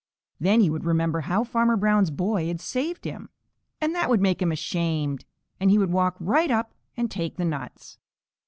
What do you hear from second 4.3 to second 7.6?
him ashamed, and he would walk right up and take the